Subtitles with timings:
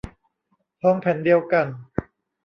[0.81, 1.67] ทองแผ่นเดียวกัน